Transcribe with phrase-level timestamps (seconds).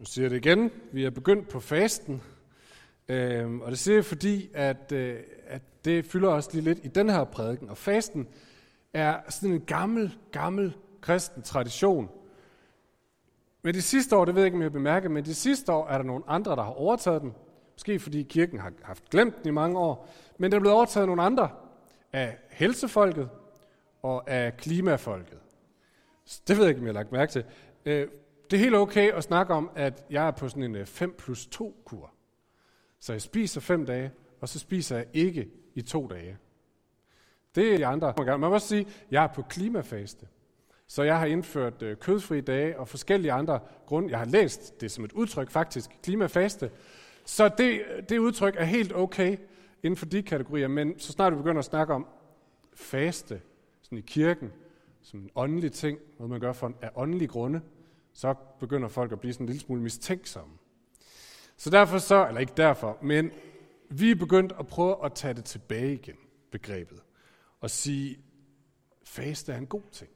[0.00, 0.70] Nu siger jeg det igen.
[0.92, 2.22] Vi er begyndt på fasten.
[3.08, 6.88] Øhm, og det siger jeg, fordi, at, øh, at det fylder os lige lidt i
[6.88, 7.68] den her prædiken.
[7.68, 8.28] Og fasten
[8.92, 12.10] er sådan en gammel, gammel kristen tradition.
[13.62, 15.88] Men de sidste år, det ved jeg ikke, om jeg bemærker, men de sidste år
[15.88, 17.34] er der nogle andre, der har overtaget den.
[17.74, 20.08] Måske fordi kirken har haft glemt den i mange år.
[20.38, 21.48] Men der er blevet overtaget af nogle andre.
[22.12, 23.28] Af helsefolket
[24.02, 25.38] og af klimafolket.
[26.24, 27.44] Så det ved jeg ikke, om jeg har lagt mærke til.
[27.84, 28.08] Øh,
[28.50, 31.14] det er helt okay at snakke om, at jeg er på sådan en øh, 5
[31.18, 32.10] plus 2 kur.
[32.98, 36.38] Så jeg spiser 5 dage, og så spiser jeg ikke i to dage.
[37.54, 38.14] Det er de andre.
[38.26, 40.26] Man må også sige, at jeg er på klimafaste.
[40.86, 44.10] Så jeg har indført øh, kødfri dage og forskellige andre grunde.
[44.10, 46.70] Jeg har læst det som et udtryk faktisk, klimafaste.
[47.24, 49.36] Så det, det udtryk er helt okay
[49.82, 52.06] inden for de kategorier, men så snart vi begynder at snakke om
[52.74, 53.40] faste
[53.82, 54.52] sådan i kirken,
[55.02, 57.60] som en åndelig ting, noget man gør for, af åndelige grunde,
[58.20, 60.54] så begynder folk at blive sådan en lille smule mistænksomme.
[61.56, 63.30] Så derfor så, eller ikke derfor, men
[63.90, 66.16] vi er begyndt at prøve at tage det tilbage igen,
[66.50, 67.02] begrebet,
[67.60, 68.18] og sige,
[69.04, 70.10] faste er en god ting.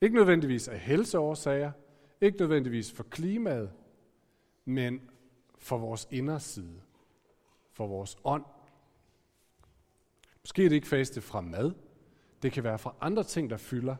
[0.00, 1.72] Ikke nødvendigvis af helseårsager,
[2.20, 3.72] ikke nødvendigvis for klimaet,
[4.64, 5.10] men
[5.58, 6.80] for vores inderside,
[7.72, 8.44] for vores ånd.
[10.42, 11.72] Måske er det ikke faste fra mad,
[12.42, 13.96] det kan være fra andre ting, der fylder.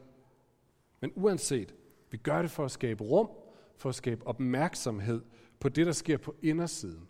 [1.01, 1.75] Men uanset,
[2.11, 3.31] vi gør det for at skabe rum,
[3.77, 5.23] for at skabe opmærksomhed
[5.61, 7.09] på det, der sker på indersiden.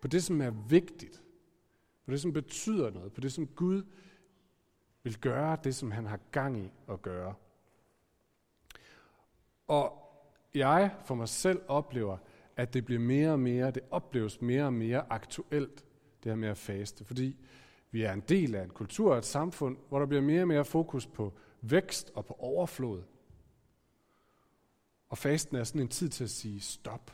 [0.00, 1.22] På det, som er vigtigt.
[2.06, 3.12] På det, som betyder noget.
[3.12, 3.82] På det, som Gud
[5.02, 7.34] vil gøre, det, som han har gang i at gøre.
[9.68, 9.92] Og
[10.54, 12.18] jeg for mig selv oplever,
[12.56, 15.84] at det bliver mere og mere, det opleves mere og mere aktuelt,
[16.24, 17.04] det her med at faste.
[17.04, 17.36] Fordi
[17.90, 20.48] vi er en del af en kultur og et samfund, hvor der bliver mere og
[20.48, 23.02] mere fokus på vækst og på overflod.
[25.08, 27.12] Og fasten er sådan en tid til at sige stop.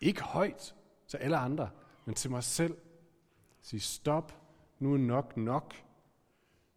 [0.00, 0.74] Ikke højt
[1.08, 1.70] til alle andre,
[2.04, 2.76] men til mig selv.
[3.62, 4.40] Sige stop,
[4.78, 5.74] nu er nok nok.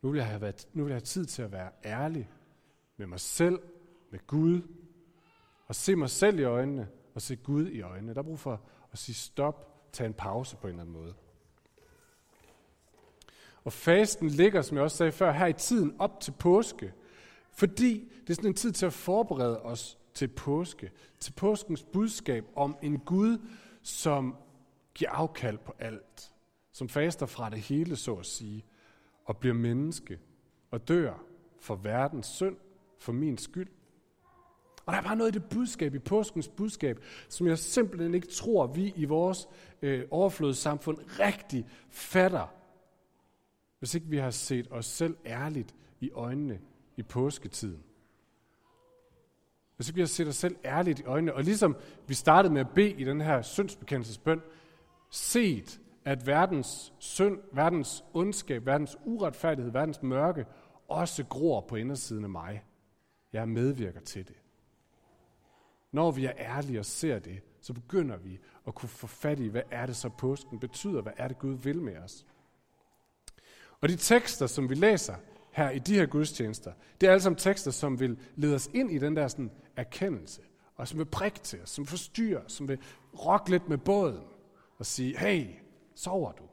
[0.02, 2.30] Nu vil, jeg have været, nu vil jeg have tid til at være ærlig
[2.98, 3.60] med mig selv,
[4.12, 4.62] med Gud,
[5.68, 8.14] og se mig selv i øjnene, og se Gud i øjnene.
[8.14, 11.14] Der er brug for at sige stop, tage en pause på en eller anden måde.
[13.64, 16.94] Og fasten ligger, som jeg også sagde før, her i tiden op til påske.
[17.58, 20.92] Fordi det er sådan en tid til at forberede os til påske.
[21.20, 23.38] Til påskens budskab om en Gud,
[23.82, 24.36] som
[24.94, 26.34] giver afkald på alt.
[26.72, 28.66] Som faster fra det hele, så at sige.
[29.26, 30.20] Og bliver menneske.
[30.72, 31.24] Og dør
[31.60, 32.56] for verdens synd.
[33.00, 33.70] For min skyld.
[34.86, 38.28] Og der er bare noget i det budskab, i påskens budskab, som jeg simpelthen ikke
[38.28, 39.48] tror, vi i vores
[39.82, 42.54] øh, overflødssamfund rigtig fatter
[43.80, 46.60] hvis ikke vi har set os selv ærligt i øjnene
[46.98, 47.84] i påsketiden.
[49.76, 51.76] Hvis kan vi har set os selv ærligt i øjnene, og ligesom
[52.08, 54.42] vi startede med at bede i den her syndsbekendelsesbøn,
[55.12, 60.46] set, at verdens synd, verdens ondskab, verdens uretfærdighed, verdens mørke
[60.88, 62.64] også gror på indersiden af mig.
[63.34, 64.36] Jeg medvirker til det.
[65.92, 69.48] Når vi er ærlige og ser det, så begynder vi at kunne få fat i,
[69.48, 72.26] hvad er det så påsken betyder, hvad er det Gud vil med os.
[73.82, 75.16] Og de tekster, som vi læser
[75.58, 78.92] her i de her gudstjenester, det er alle sammen tekster, som vil lede os ind
[78.92, 80.42] i den der sådan, erkendelse,
[80.76, 82.80] og som vil prikke til os, som forstyrrer, som vil
[83.26, 84.22] rokke lidt med båden,
[84.78, 85.46] og sige, hey,
[85.96, 86.44] sover du?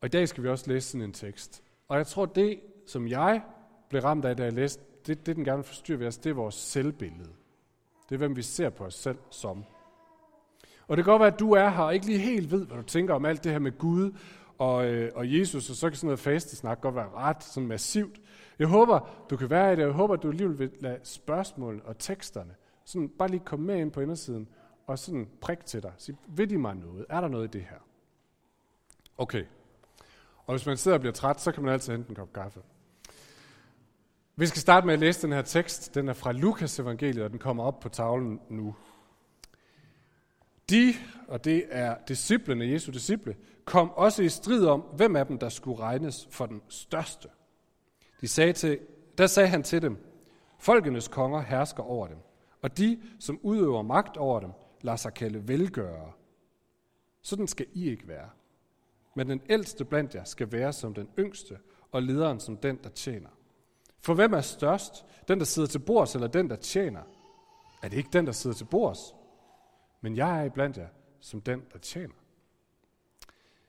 [0.00, 1.62] Og i dag skal vi også læse sådan en tekst.
[1.88, 3.42] Og jeg tror, det, som jeg
[3.88, 6.34] blev ramt af, da jeg læste, det, det den gerne forstyrrer ved os, det er
[6.34, 7.30] vores selvbillede.
[8.08, 9.64] Det er, hvem vi ser på os selv som.
[10.88, 12.76] Og det kan godt være, at du er her og ikke lige helt ved, hvad
[12.76, 14.12] du tænker om alt det her med Gud
[14.58, 18.20] og, øh, og Jesus, og så kan sådan noget fastesnak godt være ret sådan massivt.
[18.58, 21.98] Jeg håber, du kan være i det, jeg håber, du alligevel vil lade spørgsmål og
[21.98, 22.54] teksterne
[22.84, 24.48] sådan bare lige komme med ind på indersiden,
[24.86, 25.92] og sådan prik til dig.
[25.96, 27.06] Sig, ved de mig noget?
[27.08, 27.78] Er der noget i det her?
[29.18, 29.44] Okay.
[30.46, 32.60] Og hvis man sidder og bliver træt, så kan man altid hente en kop kaffe.
[34.36, 35.94] Vi skal starte med at læse den her tekst.
[35.94, 38.74] Den er fra Lukas evangeliet, og den kommer op på tavlen nu.
[40.72, 40.94] De,
[41.28, 45.48] og det er disciplene, Jesu disciple, kom også i strid om, hvem af dem, der
[45.48, 47.28] skulle regnes for den største.
[48.20, 48.78] De sagde til,
[49.18, 49.96] der sagde han til dem,
[50.58, 52.16] folkenes konger hersker over dem,
[52.62, 56.12] og de, som udøver magt over dem, lader sig kalde velgørere.
[57.22, 58.30] Sådan skal I ikke være.
[59.16, 61.58] Men den ældste blandt jer skal være som den yngste,
[61.92, 63.28] og lederen som den, der tjener.
[64.00, 65.06] For hvem er størst?
[65.28, 67.02] Den, der sidder til bords, eller den, der tjener?
[67.82, 69.14] Er det ikke den, der sidder til bords?
[70.02, 70.88] Men jeg er iblandt jer
[71.20, 72.14] som den, der tjener.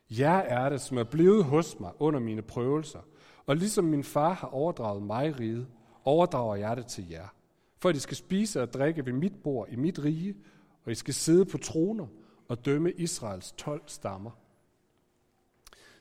[0.09, 2.99] Jeg er det, som er blevet hos mig under mine prøvelser,
[3.45, 5.67] og ligesom min far har overdraget mig riget,
[6.03, 7.27] overdrager jeg det til jer.
[7.77, 10.35] for at I skal spise og drikke ved mit bord i mit rige,
[10.85, 12.07] og I skal sidde på troner
[12.47, 14.31] og dømme Israels 12 stammer.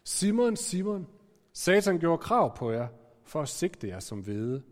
[0.05, 1.07] Simon, Simon,
[1.53, 2.89] Satan gjorde krav på jer,
[3.25, 4.63] for at sigte jer som hvede.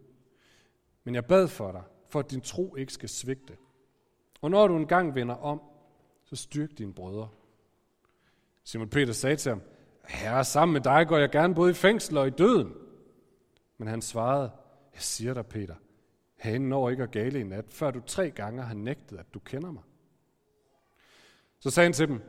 [1.04, 3.56] Men jeg bad for dig, for at din tro ikke skal svigte.
[4.40, 5.62] Og når du engang vender om,
[6.24, 7.28] så styrk dine brødre.
[8.64, 9.62] Simon Peter sagde til ham,
[10.08, 12.74] Herre, sammen med dig går jeg gerne både i fængsel og i døden.
[13.78, 14.50] Men han svarede,
[14.94, 15.74] jeg siger dig, Peter,
[16.38, 19.38] hanen når ikke at gale i nat, før du tre gange har nægtet, at du
[19.38, 19.82] kender mig.
[21.58, 22.20] Så sagde han til dem,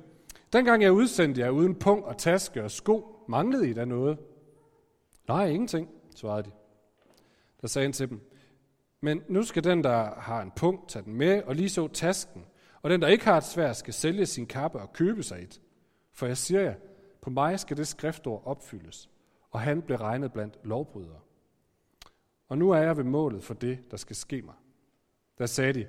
[0.54, 4.18] dengang jeg udsendte jer uden punkt og taske og sko, manglede I da noget?
[5.28, 6.52] Nej, ingenting, svarede de.
[7.62, 8.31] Der sagde han til dem,
[9.02, 12.46] men nu skal den, der har en punkt, tage den med, og lige så tasken,
[12.82, 15.62] og den, der ikke har et svær, skal sælge sin kappe og købe sig et.
[16.14, 16.76] For jeg siger jer,
[17.22, 19.10] på mig skal det skriftord opfyldes.
[19.52, 21.20] Og han blev regnet blandt lovbrydere.
[22.50, 24.56] Og nu er jeg ved målet for det, der skal ske mig.
[25.38, 25.88] Der sagde de,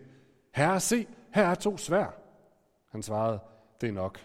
[0.54, 2.14] herre se, her er to svær.
[2.88, 3.40] Han svarede,
[3.80, 4.18] det er nok.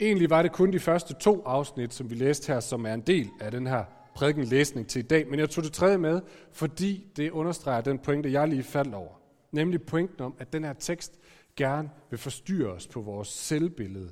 [0.00, 3.00] Egentlig var det kun de første to afsnit, som vi læste her, som er en
[3.00, 5.28] del af den her prædikenlæsning til i dag.
[5.28, 6.20] Men jeg tog det tredje med,
[6.52, 9.12] fordi det understreger den pointe, jeg lige faldt over.
[9.52, 11.18] Nemlig pointen om, at den her tekst
[11.56, 14.10] gerne vil forstyrre os på vores selvbillede.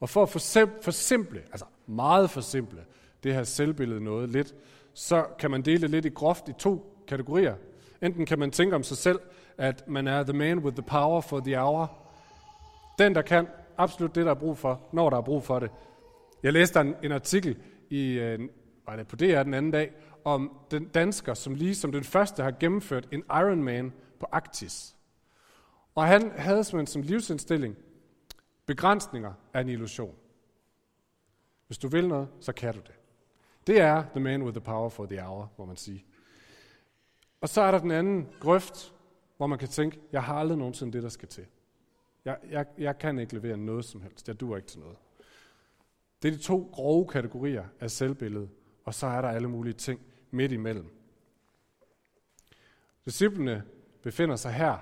[0.00, 0.28] Og for at
[0.82, 2.84] forsimple, altså meget forsimple,
[3.22, 4.54] det her selvbillede noget lidt,
[4.94, 7.54] så kan man dele det lidt i groft i to kategorier.
[8.02, 9.20] Enten kan man tænke om sig selv,
[9.58, 11.92] at man er the man with the power for the hour.
[12.98, 13.46] Den, der kan
[13.76, 15.70] absolut det, der er brug for, når der er brug for det.
[16.42, 17.56] Jeg læste en, en artikel
[17.90, 18.38] i, øh,
[18.88, 19.92] var det på DR den anden dag,
[20.24, 24.96] om den dansker, som lige som den første har gennemført en Ironman på Arktis.
[25.94, 27.76] Og han havde simpelthen som livsindstilling,
[28.66, 30.14] begrænsninger er en illusion.
[31.66, 32.94] Hvis du vil noget, så kan du det.
[33.66, 36.04] Det er the man with the power for the hour, må man sige.
[37.40, 38.94] Og så er der den anden grøft,
[39.36, 41.46] hvor man kan tænke, jeg har aldrig nogensinde det, der skal til.
[42.24, 44.28] Jeg, jeg, jeg kan ikke levere noget som helst.
[44.28, 44.96] Jeg duer ikke til noget.
[46.22, 48.48] Det er de to grove kategorier af selvbillede,
[48.88, 50.00] og så er der alle mulige ting
[50.30, 50.90] midt imellem.
[53.04, 53.64] Disciplene
[54.02, 54.78] befinder sig her,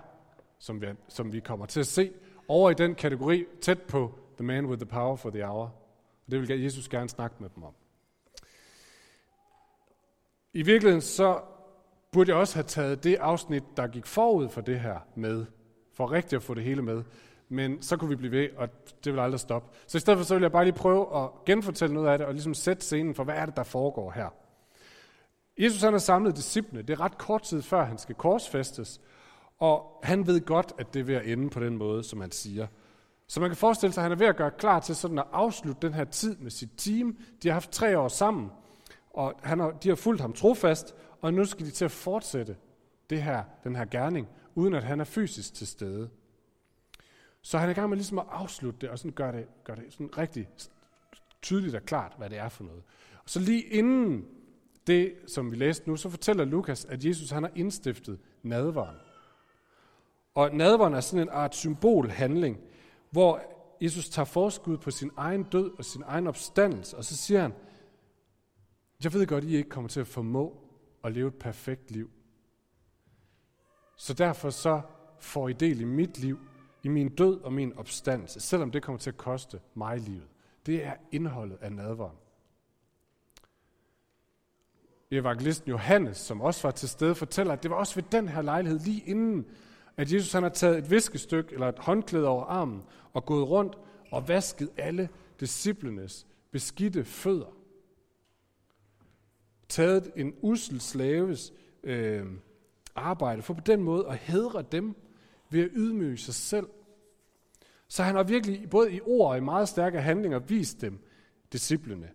[0.58, 2.12] som vi, som vi kommer til at se,
[2.48, 5.64] over i den kategori tæt på the man with the power for the hour.
[6.26, 7.74] Og det vil Jesus gerne snakke med dem om.
[10.52, 11.40] I virkeligheden så
[12.12, 15.46] burde jeg også have taget det afsnit, der gik forud for det her med,
[15.92, 17.04] for rigtigt at få det hele med.
[17.48, 18.68] Men så kunne vi blive ved, og
[19.04, 19.76] det vil aldrig stoppe.
[19.86, 22.26] Så i stedet for, så vil jeg bare lige prøve at genfortælle noget af det,
[22.26, 24.28] og ligesom sætte scenen for, hvad er det, der foregår her.
[25.58, 26.82] Jesus han har samlet disciplene.
[26.82, 29.00] Det er ret kort tid før, han skal korsfæstes.
[29.58, 32.30] Og han ved godt, at det er ved at ende på den måde, som han
[32.30, 32.66] siger.
[33.28, 35.24] Så man kan forestille sig, at han er ved at gøre klar til sådan at
[35.32, 37.16] afslutte den her tid med sit team.
[37.42, 38.50] De har haft tre år sammen,
[39.10, 42.56] og han har, de har fulgt ham trofast, og nu skal de til at fortsætte
[43.10, 46.08] det her, den her gerning, uden at han er fysisk til stede.
[47.46, 49.74] Så han er i gang med ligesom at afslutte det, og sådan gør det, gør
[49.74, 50.48] det sådan rigtig
[51.42, 52.82] tydeligt og klart, hvad det er for noget.
[53.24, 54.26] Og så lige inden
[54.86, 58.96] det, som vi læste nu, så fortæller Lukas, at Jesus han har indstiftet nadvaren.
[60.34, 62.60] Og nadveren er sådan en art symbolhandling,
[63.10, 63.42] hvor
[63.80, 67.54] Jesus tager forskud på sin egen død og sin egen opstandelse, og så siger han,
[69.04, 70.62] jeg ved godt, I ikke kommer til at formå
[71.04, 72.10] at leve et perfekt liv.
[73.96, 74.80] Så derfor så
[75.20, 76.38] får I del i mit liv,
[76.86, 80.28] i min død og min opstandelse, selvom det kommer til at koste mig livet.
[80.66, 82.16] Det er indholdet af nadveren.
[85.10, 88.42] Evangelisten Johannes, som også var til stede, fortæller, at det var også ved den her
[88.42, 89.46] lejlighed, lige inden,
[89.96, 93.78] at Jesus han har taget et viskestykke eller et håndklæde over armen og gået rundt
[94.10, 95.08] og vasket alle
[95.40, 97.56] disciplenes beskidte fødder.
[99.68, 101.52] Taget en usel slaves
[101.82, 102.26] øh,
[102.94, 104.96] arbejde for på den måde at hedre dem
[105.50, 106.66] ved at ydmyge sig selv.
[107.88, 111.06] Så han har virkelig både i ord og i meget stærke handlinger vist dem,
[111.52, 112.10] disciplene,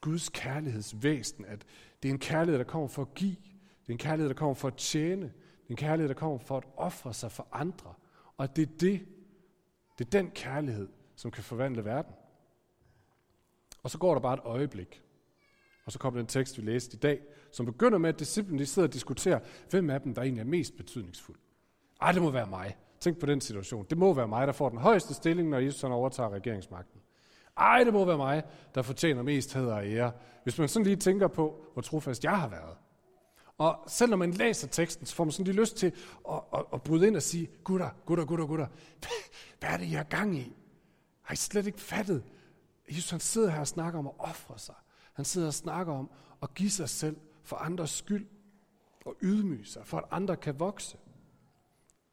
[0.00, 1.64] Guds kærlighedsvæsen, at
[2.02, 3.36] det er en kærlighed, der kommer for at give.
[3.82, 5.22] Det er en kærlighed, der kommer for at tjene.
[5.22, 7.94] Det er en kærlighed, der kommer for at ofre sig for andre.
[8.36, 9.06] Og det er det,
[9.98, 12.14] det er den kærlighed, som kan forvandle verden.
[13.82, 15.02] Og så går der bare et øjeblik.
[15.84, 17.20] Og så kommer den tekst, vi læste i dag,
[17.52, 20.46] som begynder med, at disciplene de sidder og diskuterer, hvem af dem, der egentlig er
[20.46, 21.38] mest betydningsfuld.
[22.00, 22.76] Ej, det må være mig.
[23.00, 23.86] Tænk på den situation.
[23.90, 27.00] Det må være mig, der får den højeste stilling, når Jesus overtager regeringsmagten.
[27.56, 28.42] Ej, det må være mig,
[28.74, 30.12] der fortjener mest hæder og ære.
[30.42, 32.76] Hvis man sådan lige tænker på, hvor trofast jeg har været.
[33.58, 35.92] Og selv når man læser teksten, så får man sådan lige lyst til
[36.30, 38.66] at, at, at bryde ind og sige, gutter, gutter, gutter, gutter,
[39.60, 40.56] hvad er det, jeg er gang i?
[41.22, 42.24] Har I slet ikke fattet?
[42.88, 44.74] Jesus han sidder her og snakker om at ofre sig.
[45.12, 46.10] Han sidder og snakker om
[46.42, 48.26] at give sig selv for andres skyld
[49.04, 50.96] og ydmyge sig, for at andre kan vokse.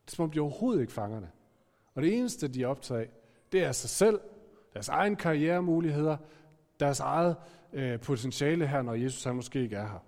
[0.06, 1.30] Det er som om de overhovedet ikke fanger det.
[1.96, 3.10] Og det eneste, de er optaget af,
[3.52, 4.20] det er sig selv,
[4.74, 6.18] deres egen karrieremuligheder,
[6.80, 7.36] deres eget
[7.74, 10.06] øh, potentiale her, når Jesus han måske ikke er her.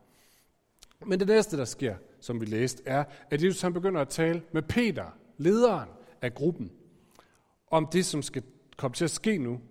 [1.05, 4.43] Men det næste, der sker, som vi læste, er, at Jesus han begynder at tale
[4.51, 5.89] med Peter, lederen
[6.21, 6.71] af gruppen,
[7.71, 8.43] om det, som skal
[8.77, 9.61] komme til at ske nu.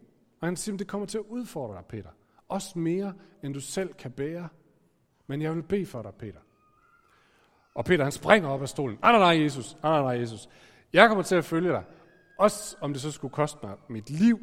[0.41, 2.11] Og han siger, at det kommer til at udfordre dig, Peter.
[2.49, 4.49] Også mere, end du selv kan bære.
[5.27, 6.41] Men jeg vil bede for dig, Peter.
[7.75, 8.99] Og Peter han springer op af stolen.
[9.03, 9.77] Nej, nej, nej, Jesus.
[9.83, 10.49] Nej, nej, nej, Jesus.
[10.93, 11.85] Jeg kommer til at følge dig.
[12.39, 14.39] Også om det så skulle koste mig mit liv.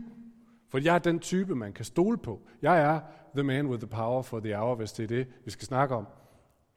[0.69, 2.41] For jeg er den type, man kan stole på.
[2.61, 3.00] Jeg er
[3.35, 5.95] the man with the power for the hour, hvis det er det, vi skal snakke
[5.95, 6.07] om.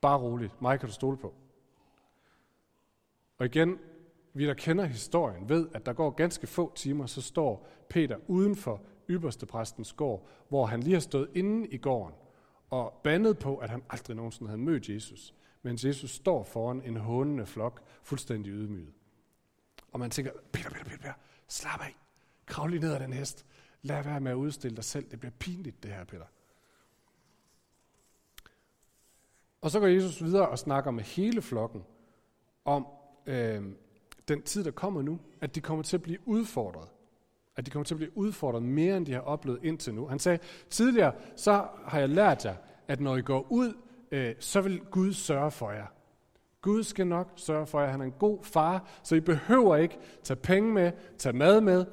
[0.01, 0.63] Bare roligt.
[0.63, 1.35] Mig kan du stole på.
[3.39, 3.79] Og igen,
[4.35, 8.57] vi der kender historien, ved, at der går ganske få timer, så står Peter uden
[8.57, 12.15] for ypperste præstens gård, hvor han lige har stået inde i gården
[12.71, 15.35] og bandet på, at han aldrig nogensinde havde mødt Jesus,
[15.65, 18.93] mens Jesus står foran en hånende flok, fuldstændig ydmyget.
[19.93, 21.13] Og man tænker, Peter, Peter, Peter, Peter
[21.49, 21.97] slap af.
[22.47, 23.47] Krav lige ned af den hest.
[23.83, 25.11] Lad være med at udstille dig selv.
[25.11, 26.25] Det bliver pinligt, det her, Peter.
[29.61, 31.85] Og så går Jesus videre og snakker med hele flokken
[32.65, 32.87] om
[33.27, 33.63] øh,
[34.29, 36.89] den tid, der kommer nu, at de kommer til at blive udfordret.
[37.57, 40.07] At de kommer til at blive udfordret mere, end de har oplevet indtil nu.
[40.07, 40.39] Han sagde,
[40.71, 42.57] tidligere, så har jeg lært jer,
[42.89, 43.75] at når I går ud,
[44.15, 45.87] øh, så vil Gud sørge for jer.
[46.63, 47.91] Gud skal nok sørge for jer.
[47.91, 51.87] Han er en god far, så I behøver ikke tage penge med, tage mad med.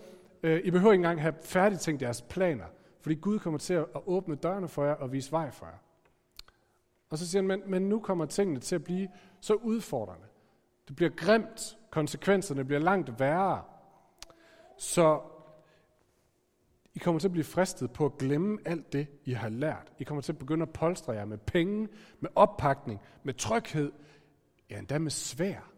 [0.43, 2.65] Øh, I behøver ikke engang have færdigtænkt jeres planer,
[3.01, 5.77] fordi Gud kommer til at åbne dørene for jer og vise vej for jer.
[7.09, 9.09] Og så siger han, men, men nu kommer tingene til at blive
[9.39, 10.25] så udfordrende.
[10.87, 13.61] Det bliver grimt, konsekvenserne bliver langt værre.
[14.77, 15.21] Så
[16.93, 19.91] i kommer til at blive fristet på at glemme alt det, I har lært.
[19.99, 21.87] I kommer til at begynde at polstre jer med penge,
[22.19, 23.91] med oppakning, med tryghed,
[24.69, 25.71] ja endda med svær.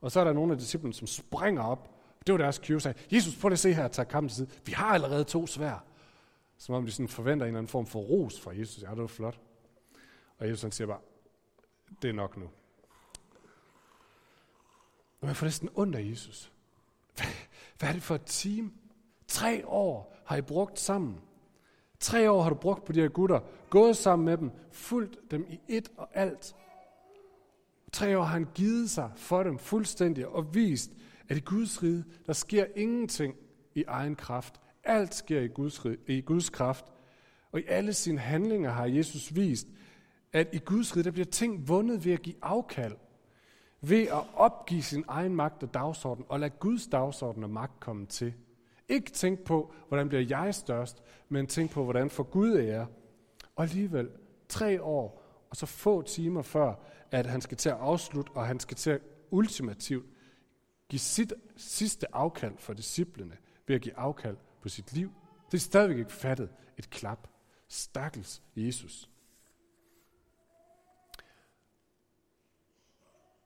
[0.00, 1.94] Og så er der nogle af disciplene, som springer op.
[2.26, 4.36] Det var deres cue og sagde, Jesus, prøv lige at se her og kampen til
[4.36, 4.48] side.
[4.64, 5.84] Vi har allerede to svær.
[6.58, 8.82] Som om de sådan forventer en eller anden form for ros fra Jesus.
[8.82, 9.40] Ja, det var flot.
[10.38, 11.00] Og Jesus han siger bare,
[12.02, 12.50] det er nok nu.
[15.20, 16.52] Og man får næsten ondt af Jesus.
[17.78, 18.72] Hvad er det for et team?
[19.28, 21.20] Tre år har I brugt sammen.
[22.00, 25.46] Tre år har du brugt på de her gutter, gået sammen med dem, fulgt dem
[25.48, 26.56] i et og alt.
[27.92, 30.90] Tre år har han givet sig for dem fuldstændig og vist,
[31.28, 33.34] at i Guds rige, der sker ingenting
[33.74, 34.60] i egen kraft.
[34.84, 36.84] Alt sker i Guds, i Guds kraft.
[37.52, 39.66] Og i alle sine handlinger har Jesus vist,
[40.32, 42.96] at i Guds rige, der bliver ting vundet ved at give afkald.
[43.80, 48.06] Ved at opgive sin egen magt og dagsorden, og lade Guds dagsorden og magt komme
[48.06, 48.34] til.
[48.88, 52.86] Ikke tænk på, hvordan bliver jeg størst, men tænk på, hvordan får Gud ære.
[53.56, 54.10] Og alligevel,
[54.48, 56.74] tre år, og så få timer før,
[57.10, 60.06] at han skal til at afslutte, og han skal til at ultimativt
[60.88, 65.12] give sit sidste afkald for disciplene, ved at give afkald på sit liv.
[65.50, 67.28] Det er stadigvæk ikke fattet et klap.
[67.68, 69.10] Stakkels Jesus.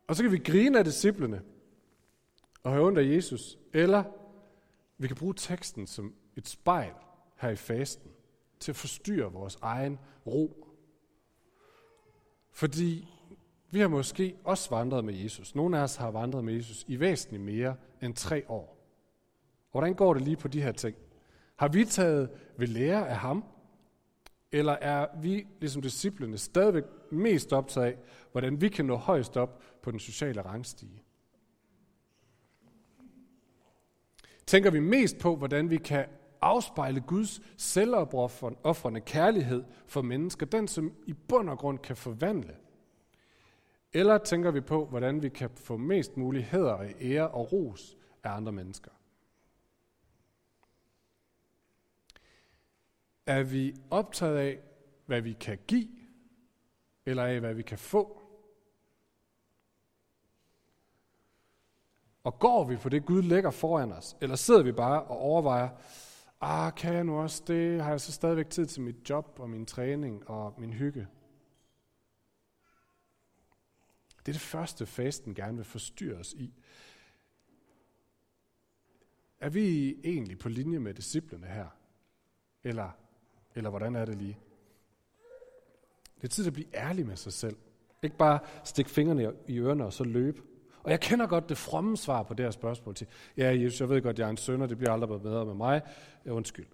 [0.06, 1.42] Og så kan vi grine af disciplene
[2.62, 4.04] og have ondt af Jesus, eller
[5.02, 6.92] vi kan bruge teksten som et spejl
[7.37, 8.11] her i fasten
[8.61, 10.66] til at forstyrre vores egen ro.
[12.50, 13.09] Fordi
[13.71, 15.54] vi har måske også vandret med Jesus.
[15.54, 18.78] Nogle af os har vandret med Jesus i væsentligt mere end tre år.
[19.71, 20.97] Hvordan går det lige på de her ting?
[21.56, 23.44] Har vi taget ved lære af ham?
[24.52, 27.99] Eller er vi, ligesom disciplene, stadigvæk mest optaget af,
[28.32, 31.02] hvordan vi kan nå højst op på den sociale rangstige?
[34.52, 36.06] Tænker vi mest på, hvordan vi kan
[36.40, 42.56] afspejle Guds selvopoffrende kærlighed for mennesker, den som i bund og grund kan forvandle?
[43.92, 47.97] Eller tænker vi på, hvordan vi kan få mest mulig hæder og ære og ros
[48.25, 48.90] af andre mennesker?
[53.26, 54.61] Er vi optaget af,
[55.06, 55.88] hvad vi kan give,
[57.06, 58.22] eller af, hvad vi kan få?
[62.25, 64.17] Og går vi på det, Gud lægger foran os?
[64.21, 65.69] Eller sidder vi bare og overvejer,
[66.41, 67.83] ah, kan jeg nu også det?
[67.83, 71.07] Har jeg så stadigvæk tid til mit job og min træning og min hygge?
[74.19, 76.55] Det er det første, fasten gerne vil forstyrre os i.
[79.41, 81.67] Er vi egentlig på linje med disciplene her?
[82.64, 82.91] Eller,
[83.55, 84.38] eller hvordan er det lige?
[86.17, 87.57] Det er tid at blive ærlig med sig selv.
[88.02, 90.43] Ikke bare stikke fingrene i ørerne og så løbe.
[90.83, 93.89] Og jeg kender godt det fromme svar på det her spørgsmål til, ja Jesus, jeg
[93.89, 95.83] ved godt, jeg er en sønder, det bliver aldrig bedre med mig.
[96.27, 96.67] Ja, undskyld.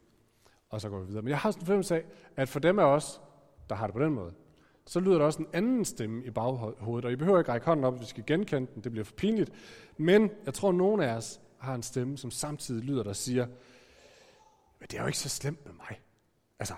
[0.70, 1.22] og så går vi videre.
[1.22, 2.04] Men jeg har sådan en fornemmelse af,
[2.36, 3.20] at for dem af os,
[3.68, 4.32] der har det på den måde,
[4.86, 7.84] så lyder der også en anden stemme i baghovedet, og I behøver ikke række hånden
[7.84, 9.52] op, hvis vi skal genkende den, det bliver for pinligt.
[9.96, 13.46] Men jeg tror, at nogen af os har en stemme, som samtidig lyder, der siger,
[14.78, 16.00] men det er jo ikke så slemt med mig.
[16.58, 16.74] Altså,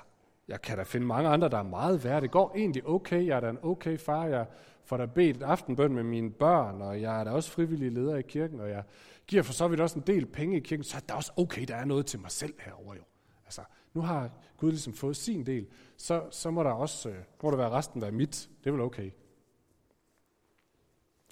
[0.50, 2.20] jeg kan da finde mange andre, der er meget værre.
[2.20, 3.26] Det går egentlig okay.
[3.26, 4.26] Jeg er da en okay far.
[4.26, 4.46] Jeg
[4.84, 8.16] får da bedt et aftenbøn med mine børn, og jeg er da også frivillig leder
[8.16, 8.82] i kirken, og jeg
[9.26, 11.64] giver for så vidt også en del penge i kirken, så er det også okay,
[11.64, 13.02] der er noget til mig selv herover jo.
[13.44, 13.60] Altså,
[13.94, 15.66] nu har Gud ligesom fået sin del,
[15.96, 18.48] så, så må der også øh, må der være resten, der er mit.
[18.64, 19.10] Det er vel okay.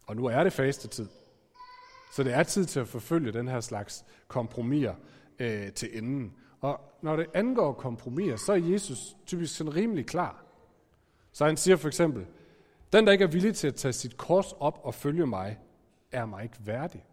[0.07, 1.09] Og nu er det faste tid.
[2.13, 4.95] Så det er tid til at forfølge den her slags kompromiser
[5.39, 6.35] øh, til enden.
[6.61, 10.45] Og når det angår kompromiser, så er Jesus typisk sådan rimelig klar.
[11.33, 12.27] Så han siger for eksempel,
[12.93, 15.59] den der ikke er villig til at tage sit kors op og følge mig,
[16.13, 17.05] er mig ikke værdig.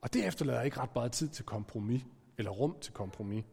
[0.00, 2.02] Og det efterlader ikke ret meget tid til kompromis,
[2.38, 3.44] eller rum til kompromis.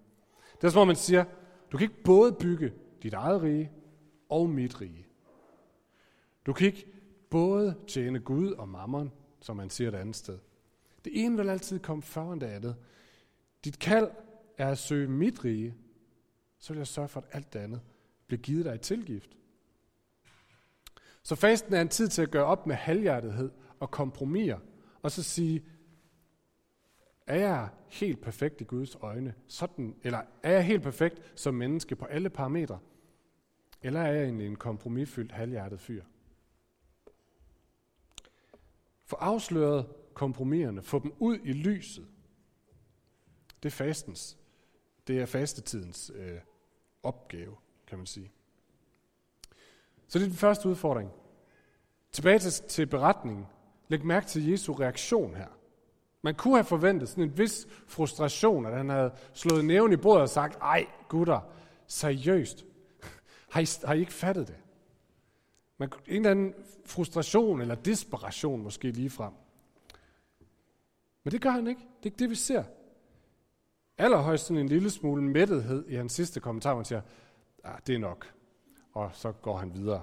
[0.55, 1.25] Det er som om man siger,
[1.71, 2.73] du kan ikke både bygge
[3.03, 3.71] dit eget rige
[4.29, 5.07] og mit rige.
[6.45, 6.85] Du kan ikke
[7.29, 9.11] både tjene Gud og mammon,
[9.41, 10.39] som man siger et andet sted.
[11.05, 12.75] Det ene vil altid komme foran det andet.
[13.63, 14.11] Dit kald
[14.57, 15.75] er at søge mit rige,
[16.59, 17.81] så vil jeg sørge for, at alt det andet
[18.27, 19.37] bliver givet dig i tilgift.
[21.23, 24.59] Så fasten er en tid til at gøre op med halvhjertethed og kompromiser,
[25.01, 25.63] og så sige,
[27.27, 29.33] er jeg helt perfekt i Guds øjne?
[29.47, 32.79] Sådan, eller er jeg helt perfekt som menneske på alle parametre?
[33.81, 36.03] Eller er jeg egentlig en kompromisfyldt halvhjertet fyr?
[39.05, 42.07] Få afsløret kompromiserne, få dem ud i lyset.
[43.63, 44.37] Det er fastens.
[45.07, 46.39] Det er fastetidens øh,
[47.03, 47.55] opgave,
[47.87, 48.31] kan man sige.
[50.07, 51.11] Så det er den første udfordring.
[52.11, 53.45] Tilbage til, til beretningen.
[53.87, 55.47] Læg mærke til Jesu reaktion her.
[56.21, 60.21] Man kunne have forventet sådan en vis frustration, at han havde slået næven i bordet
[60.21, 61.39] og sagt, ej gutter,
[61.87, 62.65] seriøst,
[63.53, 64.57] har I, har I ikke fattet det?
[65.77, 66.53] Man, en eller anden
[66.85, 69.33] frustration eller desperation måske lige frem.
[71.24, 71.81] Men det gør han ikke.
[71.81, 72.63] Det er ikke det, vi ser.
[74.00, 77.01] Allerhøjst sådan en lille smule mættethed i hans sidste kommentar, hvor han siger,
[77.64, 78.33] ah, det er nok.
[78.94, 80.01] Og så går han videre.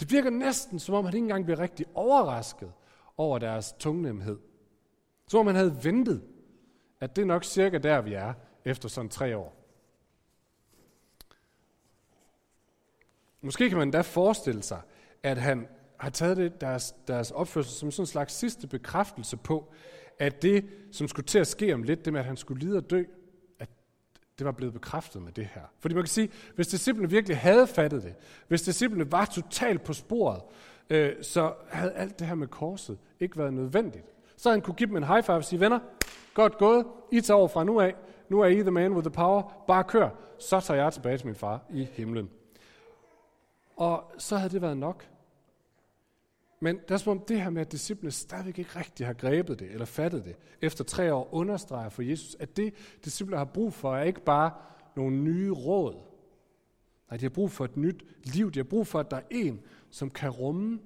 [0.00, 2.72] Det virker næsten, som om han ikke engang bliver rigtig overrasket
[3.16, 4.38] over deres tungnemhed.
[5.28, 6.22] Som om man havde ventet,
[7.00, 8.32] at det er nok cirka der, vi er
[8.64, 9.54] efter sådan tre år.
[13.40, 14.80] Måske kan man da forestille sig,
[15.22, 19.72] at han har taget det, deres, deres opførsel som sådan en slags sidste bekræftelse på,
[20.22, 22.76] at det, som skulle til at ske om lidt, det med, at han skulle lide
[22.76, 23.02] og dø,
[23.58, 23.68] at
[24.38, 25.62] det var blevet bekræftet med det her.
[25.80, 28.14] Fordi man kan sige, hvis disciplene virkelig havde fattet det,
[28.48, 30.42] hvis disciplene var totalt på sporet,
[30.90, 34.04] øh, så havde alt det her med korset ikke været nødvendigt.
[34.36, 35.78] Så han kunne give dem en high five og sige, venner,
[36.34, 37.94] godt gået, I tager over fra nu af,
[38.28, 41.26] nu er I the man with the power, bare kør, så tager jeg tilbage til
[41.26, 42.30] min far i himlen.
[43.76, 45.06] Og så havde det været nok.
[46.62, 49.58] Men det er som om det her med, at disciplene stadigvæk ikke rigtig har grebet
[49.58, 53.72] det, eller fattet det, efter tre år understreger for Jesus, at det, disciplene har brug
[53.72, 54.50] for, er ikke bare
[54.96, 55.94] nogle nye råd.
[57.10, 58.50] Nej, de har brug for et nyt liv.
[58.50, 60.80] De har brug for, at der er en, som kan rumme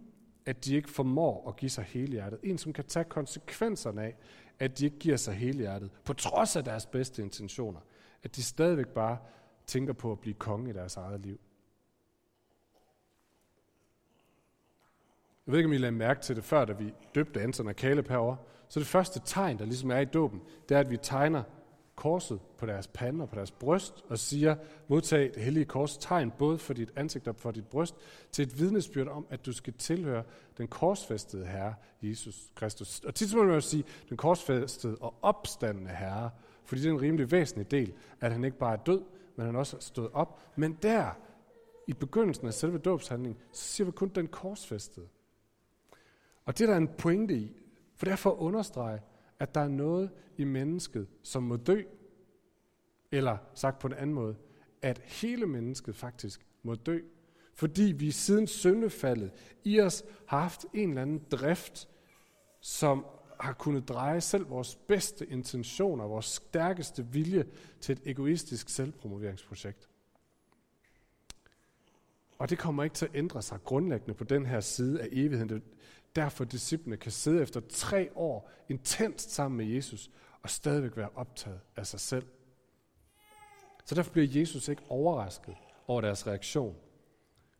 [0.46, 2.38] at de ikke formår at give sig hele hjertet.
[2.42, 4.16] En, som kan tage konsekvenserne af,
[4.58, 7.80] at de ikke giver sig hele hjertet, på trods af deres bedste intentioner.
[8.22, 9.18] At de stadigvæk bare
[9.66, 11.40] tænker på at blive konge i deres eget liv.
[15.46, 17.74] Jeg ved ikke, om I lagde mærke til det før, da vi døbte Anton og
[17.74, 18.36] Caleb herovre.
[18.68, 21.42] Så det første tegn, der ligesom er i dåben, det er, at vi tegner
[21.96, 24.56] korset på deres pande og på deres bryst, og siger,
[24.88, 27.94] modtag det hellige kors tegn, både for dit ansigt og for dit bryst,
[28.32, 30.22] til et vidnesbyrd om, at du skal tilhøre
[30.58, 33.00] den korsfæstede Herre, Jesus Kristus.
[33.00, 36.30] Og tit må man jo sige, den korsfæstede og opstandende Herre,
[36.64, 39.02] fordi det er en rimelig væsentlig del, at han ikke bare er død,
[39.36, 40.40] men han også er stået op.
[40.56, 41.10] Men der,
[41.86, 45.06] i begyndelsen af selve dåbshandlingen, så siger vi kun den korsfæstede.
[46.46, 47.56] Og det er der en pointe i,
[47.94, 49.00] for det er for at understrege,
[49.38, 51.82] at der er noget i mennesket, som må dø.
[53.12, 54.36] Eller sagt på en anden måde,
[54.82, 57.00] at hele mennesket faktisk må dø.
[57.54, 59.32] Fordi vi siden syndefaldet
[59.64, 61.88] i os har haft en eller anden drift,
[62.60, 63.06] som
[63.40, 67.44] har kunnet dreje selv vores bedste intentioner, vores stærkeste vilje
[67.80, 69.88] til et egoistisk selvpromoveringsprojekt.
[72.38, 75.62] Og det kommer ikke til at ændre sig grundlæggende på den her side af evigheden
[76.16, 80.10] derfor disciplene kan sidde efter tre år intenst sammen med Jesus
[80.42, 82.26] og stadigvæk være optaget af sig selv.
[83.84, 85.54] Så derfor bliver Jesus ikke overrasket
[85.86, 86.76] over deres reaktion.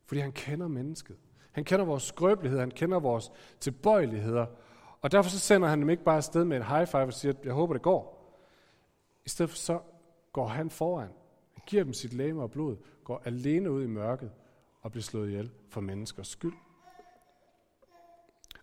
[0.06, 1.16] Fordi han kender mennesket.
[1.52, 4.46] Han kender vores skrøbeligheder, han kender vores tilbøjeligheder.
[5.00, 7.34] Og derfor så sender han dem ikke bare afsted med en high five og siger,
[7.44, 8.16] jeg håber det går.
[9.26, 9.80] I stedet for så
[10.32, 11.08] går han foran,
[11.66, 14.30] giver dem sit læme og blod, går alene ud i mørket
[14.82, 16.54] og bliver slået ihjel for menneskers skyld.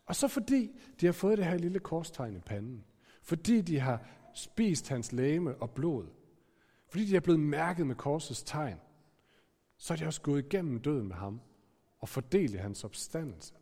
[0.06, 2.86] Og så fordi de har fået det her lille korstegn i panden,
[3.22, 6.08] fordi de har spist hans læme og blod,
[6.88, 8.80] fordi de er blevet mærket med korsets tegn,
[9.78, 11.42] så er de også gået igennem døden med ham
[12.00, 13.54] og fordelt i hans opstandelse.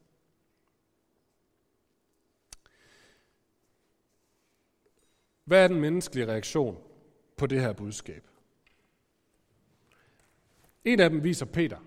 [5.43, 6.83] Hvad er den menneskelige reaktion
[7.37, 8.27] på det her budskab?
[10.85, 11.77] En af dem viser Peter.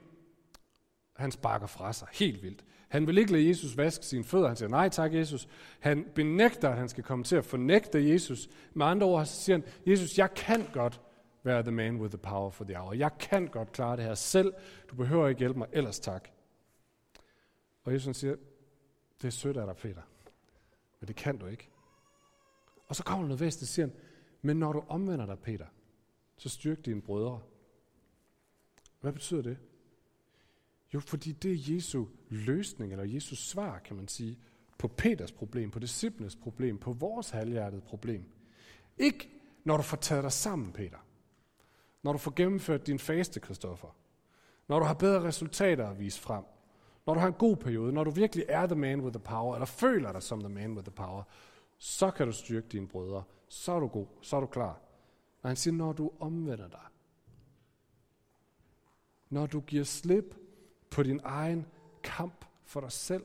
[1.17, 2.65] Han sparker fra sig helt vildt.
[2.95, 4.47] Han vil ikke lade Jesus vaske sine fødder.
[4.47, 5.49] Han siger, nej tak Jesus.
[5.81, 8.49] Han benægter, at han skal komme til at fornægte Jesus.
[8.75, 11.01] Med andre ord så siger han, Jesus, jeg kan godt
[11.43, 12.93] være the man with the power for the hour.
[12.93, 14.55] Jeg kan godt klare det her selv.
[14.91, 16.29] Du behøver ikke hjælpe mig, ellers tak.
[17.85, 18.37] Og Jesus siger,
[19.23, 20.03] det er sødt af dig, Peter.
[21.01, 21.69] Men det kan du ikke.
[22.87, 23.97] Og så kommer noget væsentligt, siger han,
[24.43, 25.67] men når du omvender dig, Peter,
[26.37, 27.41] så styrk dine brødre.
[29.01, 29.59] Hvad betyder det?
[30.95, 34.39] Jo, fordi det er Jesu løsning, eller Jesus svar, kan man sige,
[34.79, 38.25] på Peters problem, på disciplenes problem, på vores halvhjertede problem.
[38.99, 39.31] Ikke
[39.65, 40.99] når du får taget dig sammen, Peter.
[42.03, 43.97] Når du får gennemført din faste, Kristoffer.
[44.69, 46.45] Når du har bedre resultater at vise frem.
[47.07, 47.93] Når du har en god periode.
[47.93, 50.73] Når du virkelig er the man with the power, eller føler dig som the man
[50.73, 51.23] with the power,
[51.79, 53.23] så kan du styrke dine brødre.
[53.49, 54.07] Så er du god.
[54.21, 54.81] Så er du klar.
[55.43, 56.87] Og han siger, når du omvender dig.
[59.31, 60.37] Når du giver slip
[60.91, 61.67] på din egen
[62.05, 63.25] kamp for dig selv.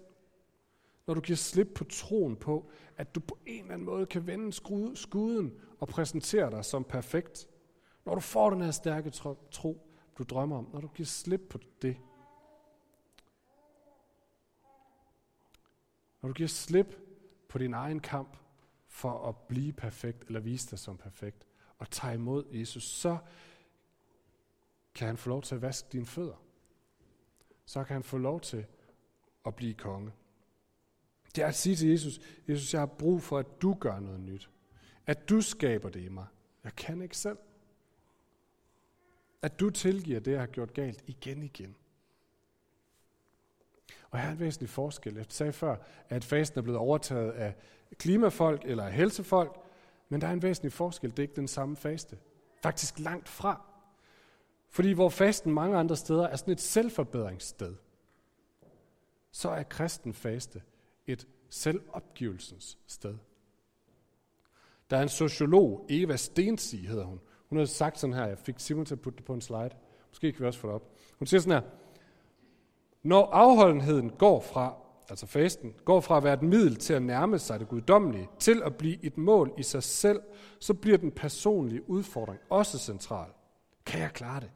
[1.07, 4.27] Når du giver slip på troen på, at du på en eller anden måde kan
[4.27, 4.53] vende
[4.95, 7.47] skuden og præsentere dig som perfekt.
[8.05, 9.09] Når du får den her stærke
[9.51, 9.87] tro,
[10.17, 11.97] du drømmer om, når du giver slip på det.
[16.21, 16.95] Når du giver slip
[17.47, 18.37] på din egen kamp
[18.87, 23.17] for at blive perfekt, eller vise dig som perfekt, og tager imod Jesus, så
[24.95, 26.48] kan han få lov til at vaske dine fødder
[27.69, 28.65] så kan han få lov til
[29.45, 30.12] at blive konge.
[31.36, 34.19] Det er at sige til Jesus, Jesus, jeg har brug for, at du gør noget
[34.19, 34.49] nyt.
[35.05, 36.25] At du skaber det i mig.
[36.63, 37.38] Jeg kan ikke selv.
[39.41, 41.75] At du tilgiver det, jeg har gjort galt igen igen.
[44.10, 45.15] Og her er en væsentlig forskel.
[45.15, 45.75] Jeg sagde før,
[46.10, 47.55] at fasten er blevet overtaget af
[47.97, 49.60] klimafolk eller af helsefolk,
[50.10, 51.12] men der er en væsentlig forskel.
[51.12, 52.17] Det er ikke den samme faste.
[52.62, 53.68] Faktisk langt fra.
[54.69, 57.75] Fordi hvor fasten mange andre steder er sådan et selvforbedringssted,
[59.32, 60.62] så er kristen faste
[61.08, 63.17] et selvopgivelsens sted.
[64.89, 67.19] Der er en sociolog, Eva Stensi hedder hun.
[67.49, 69.69] Hun har sagt sådan her, jeg fik Simon til at putte det på en slide.
[70.10, 70.91] Måske kan vi også få det op.
[71.19, 71.69] Hun siger sådan her,
[73.03, 74.75] når afholdenheden går fra,
[75.10, 78.63] altså fasten, går fra at være et middel til at nærme sig det guddommelige, til
[78.63, 80.21] at blive et mål i sig selv,
[80.60, 83.29] så bliver den personlige udfordring også central.
[83.86, 84.51] Kan jeg klare det?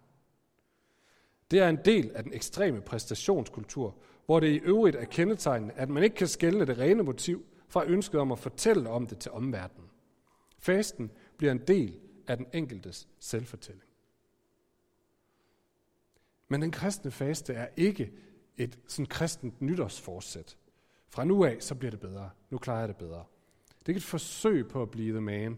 [1.54, 5.90] Det er en del af den ekstreme præstationskultur, hvor det i øvrigt er kendetegnende, at
[5.90, 9.32] man ikke kan skelne det rene motiv fra ønsket om at fortælle om det til
[9.32, 9.90] omverdenen.
[10.60, 13.84] Fasten bliver en del af den enkeltes selvfortælling.
[16.48, 18.12] Men den kristne faste er ikke
[18.58, 20.58] et sådan kristent nytårsforsæt.
[21.10, 22.30] Fra nu af, så bliver det bedre.
[22.50, 23.24] Nu klarer jeg det bedre.
[23.80, 25.58] Det er ikke et forsøg på at blive the man.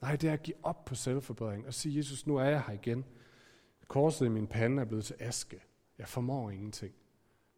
[0.00, 2.74] Nej, det er at give op på selvforbedring og sige, Jesus, nu er jeg her
[2.74, 3.04] igen.
[3.88, 5.62] Korset i min pande er blevet til aske.
[5.98, 6.94] Jeg formår ingenting.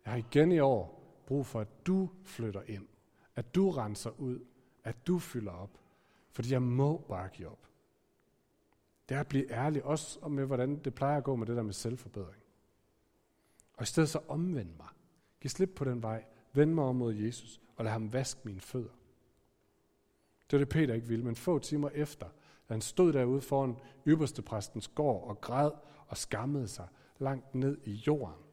[0.05, 2.87] Jeg har igen i år brug for, at du flytter ind.
[3.37, 4.41] At du renser ud.
[4.85, 5.81] At du fylder op.
[6.33, 7.69] Fordi jeg må bare give op.
[9.09, 11.63] Det er at blive ærlig, også med, hvordan det plejer at gå med det der
[11.63, 12.43] med selvforbedring.
[13.77, 14.89] Og i stedet så omvend mig.
[15.41, 16.25] Giv slip på den vej.
[16.53, 18.91] Vend mig om mod Jesus, og lad ham vaske mine fødder.
[20.51, 22.27] Det var det, Peter ikke ville, men få timer efter,
[22.75, 25.71] han stod derude foran ypperstepræstens gård og græd
[26.07, 28.45] og skammede sig langt ned i jorden.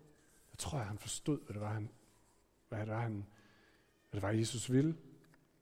[0.52, 1.90] Jeg tror, jeg han forstod, hvad det var, han,
[2.70, 3.28] hvad det var, han,
[4.10, 4.98] hvad det var Jesus ville.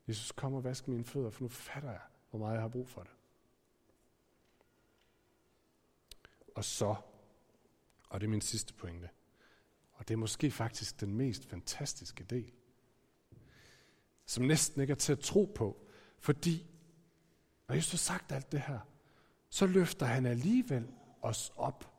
[0.07, 2.87] Jesus, kom og vask mine fødder, for nu fatter jeg, hvor meget jeg har brug
[2.87, 3.11] for det.
[6.55, 6.95] Og så,
[8.09, 9.09] og det er min sidste pointe,
[9.91, 12.51] og det er måske faktisk den mest fantastiske del,
[14.25, 15.87] som næsten ikke er til at tro på,
[16.19, 16.74] fordi
[17.67, 18.80] når Jesus har sagt alt det her,
[19.49, 20.88] så løfter han alligevel
[21.21, 21.91] os op.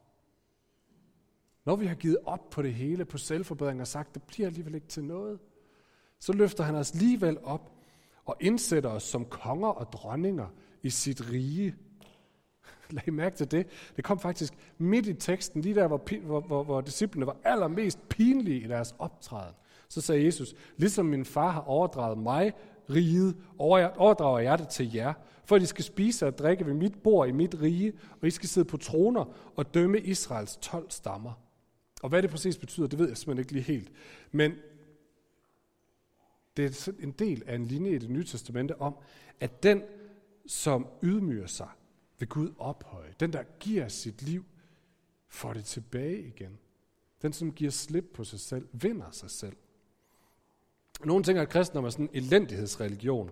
[1.65, 4.75] Når vi har givet op på det hele, på selvforbedring og sagt, det bliver alligevel
[4.75, 5.39] ikke til noget,
[6.19, 7.73] så løfter han os alligevel op
[8.25, 10.47] og indsætter os som konger og dronninger
[10.83, 11.75] i sit rige.
[12.91, 13.67] Lag mærke til det.
[13.97, 18.09] Det kom faktisk midt i teksten, lige der, hvor, hvor, hvor, hvor disciplene var allermest
[18.09, 19.55] pinlige i deres optræden.
[19.89, 22.53] Så sagde Jesus, ligesom min far har overdraget mig
[22.91, 25.13] riget overdrager jeg det til jer,
[25.45, 28.31] for at I skal spise og drikke ved mit bord i mit rige, og I
[28.31, 31.33] skal sidde på troner og dømme Israels 12 stammer.
[32.03, 33.93] Og hvad det præcis betyder, det ved jeg simpelthen ikke lige helt.
[34.33, 34.53] Men
[36.57, 38.97] det er en del af en linje i det nye testamente om,
[39.41, 39.83] at den,
[40.47, 41.69] som ydmyger sig,
[42.19, 43.15] vil Gud ophøje.
[43.21, 44.45] Den, der giver sit liv,
[45.29, 46.59] får det tilbage igen.
[47.23, 49.57] Den, som giver slip på sig selv, vinder sig selv.
[51.05, 53.31] Nogle tænker, at kristendom er sådan en elendighedsreligion.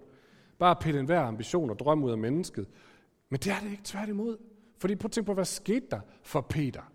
[0.58, 2.68] Bare pille enhver ambition og drøm ud af mennesket.
[3.28, 4.36] Men det er det ikke tværtimod.
[4.78, 6.92] Fordi prøv at tænke på, hvad skete der for Peter?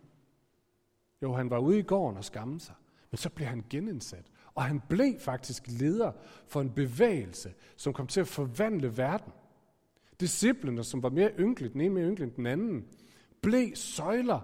[1.22, 2.76] Jo, han var ude i gården og skamme sig.
[3.12, 4.26] Men så blev han genindsat.
[4.54, 6.12] Og han blev faktisk leder
[6.48, 9.34] for en bevægelse, som kom til at forvandle verden.
[10.20, 12.86] Disciplerne, som var mere ynkeligt, den ene mere ynkeligt end den anden,
[13.42, 14.40] blev søjler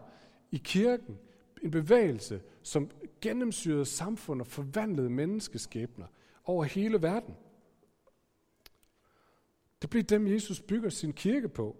[0.51, 1.17] i kirken.
[1.65, 6.07] En bevægelse, som gennemsyrede samfund og forvandlede menneskeskæbner
[6.43, 7.35] over hele verden.
[9.81, 11.77] Det blev dem, Jesus bygger sin kirke på.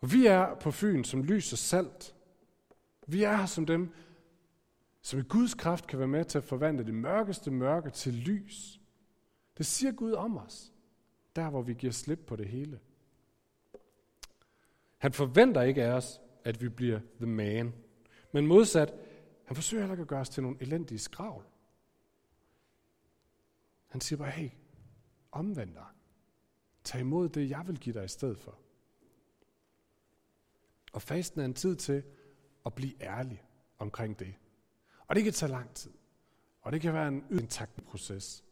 [0.00, 2.14] Og vi er på Fyn som lys og salt.
[3.06, 3.90] Vi er her som dem,
[5.02, 8.80] som i Guds kraft kan være med til at forvandle det mørkeste mørke til lys.
[9.58, 10.72] Det siger Gud om os,
[11.36, 12.80] der hvor vi giver slip på det hele.
[14.98, 17.74] Han forventer ikke af os, at vi bliver the man.
[18.32, 18.94] Men modsat,
[19.44, 21.44] han forsøger heller ikke at gøre os til nogle elendige skravl.
[23.86, 24.50] Han siger bare, hey,
[25.32, 25.86] omvend dig.
[26.84, 28.58] Tag imod det, jeg vil give dig i stedet for.
[30.92, 32.02] Og fasten er en tid til
[32.66, 33.42] at blive ærlig
[33.78, 34.34] omkring det.
[35.06, 35.90] Og det kan tage lang tid.
[36.60, 38.44] Og det kan være en intakt proces.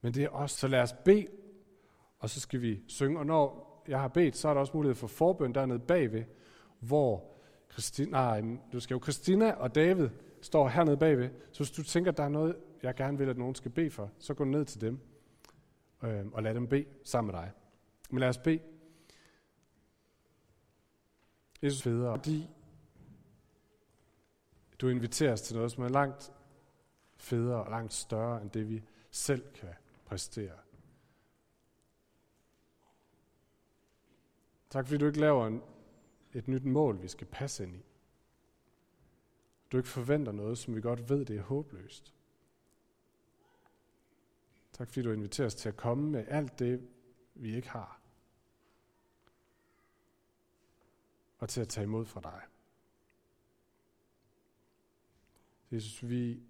[0.00, 1.26] Men det er også, så lad os bede,
[2.18, 3.18] og så skal vi synge.
[3.18, 6.24] Og når jeg har bedt, så er der også mulighed for forbøn dernede bagved,
[6.80, 7.37] hvor
[7.72, 10.08] Christina, nej, du skal jo Christina og David
[10.40, 11.30] står hernede bagved.
[11.52, 13.90] Så hvis du tænker, at der er noget, jeg gerne vil, at nogen skal bede
[13.90, 15.00] for, så gå ned til dem
[16.02, 17.52] øh, og lad dem bede sammen med dig.
[18.10, 18.60] Men lad os bede.
[21.62, 22.48] Jesus federe, fordi
[24.80, 26.32] du inviterer os til noget, som er langt
[27.16, 30.56] federe og langt større, end det vi selv kan præstere.
[34.70, 35.62] Tak fordi du ikke laver en,
[36.34, 37.84] et nyt mål, vi skal passe ind i.
[39.72, 42.14] Du ikke forventer noget, som vi godt ved, det er håbløst.
[44.72, 46.88] Tak fordi du inviterer os til at komme med alt det,
[47.34, 48.00] vi ikke har.
[51.38, 52.42] Og til at tage imod fra dig.
[55.70, 56.42] Jesus, vi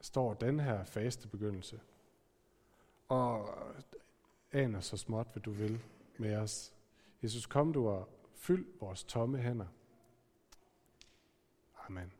[0.00, 1.80] står den her faste begyndelse,
[3.08, 3.58] og
[4.52, 5.80] aner så småt, hvad du vil
[6.18, 6.73] med os.
[7.24, 9.66] Jesus, kom du og fyld vores tomme hænder.
[11.88, 12.12] Amen.